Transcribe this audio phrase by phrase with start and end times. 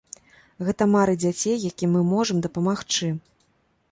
[0.67, 3.13] Гэта мары дзяцей, якім мы можам дапамагчы.